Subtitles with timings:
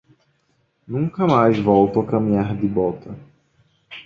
[0.87, 3.15] Nunca mais volto a caminhar de bota.